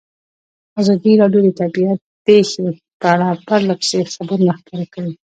[0.81, 1.93] ازادي راډیو د طبیعي
[2.25, 2.65] پېښې
[2.99, 5.11] په اړه پرله پسې خبرونه خپاره کړي.